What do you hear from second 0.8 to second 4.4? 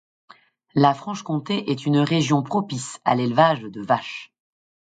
Franche-Comté est une région propice à l’élevage de vaches.